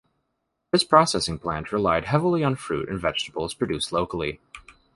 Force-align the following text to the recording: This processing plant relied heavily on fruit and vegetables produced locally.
This 0.71 0.83
processing 0.83 1.37
plant 1.37 1.71
relied 1.71 2.05
heavily 2.05 2.43
on 2.43 2.55
fruit 2.55 2.89
and 2.89 2.99
vegetables 2.99 3.53
produced 3.53 3.91
locally. 3.91 4.39